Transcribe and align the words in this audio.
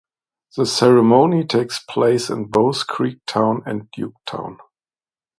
The 0.57 0.65
ceremony 0.65 1.45
takes 1.45 1.77
place 1.83 2.31
in 2.31 2.45
both 2.45 2.87
Creek 2.87 3.19
Town 3.27 3.61
and 3.67 3.87
Duke 3.91 4.15
Town. 4.25 4.57